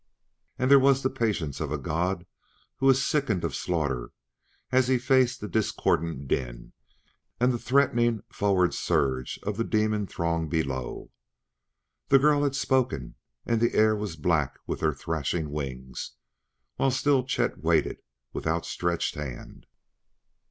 And 0.57 0.71
there 0.71 0.79
was 0.79 1.03
the 1.03 1.11
patience 1.11 1.59
of 1.59 1.71
a 1.71 1.77
god 1.77 2.25
who 2.77 2.89
is 2.89 3.05
sickened 3.05 3.43
of 3.43 3.53
slaughter 3.55 4.09
as 4.71 4.87
he 4.87 4.97
faced 4.97 5.39
the 5.41 5.47
discordant 5.47 6.27
din 6.27 6.73
and 7.39 7.53
the 7.53 7.59
threatening 7.59 8.23
forward 8.33 8.73
surge 8.73 9.37
of 9.43 9.57
the 9.57 9.63
demon 9.63 10.07
throng 10.07 10.49
below. 10.49 11.11
The 12.07 12.17
girl 12.17 12.41
had 12.41 12.55
spoken, 12.55 13.13
and 13.45 13.61
the 13.61 13.75
air 13.75 13.95
was 13.95 14.15
black 14.15 14.57
with 14.65 14.79
their 14.79 14.91
threshing 14.95 15.51
wings, 15.51 16.13
while 16.77 16.89
still 16.89 17.23
Chet 17.23 17.59
waited 17.59 17.99
with 18.33 18.47
outstretched 18.47 19.13
hand. 19.13 19.67